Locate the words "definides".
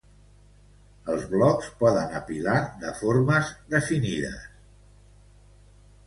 3.75-4.47